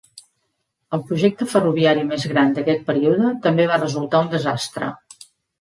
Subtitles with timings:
[0.97, 4.93] El projecte ferroviari més gran d'aquest període també va resultar un desastre.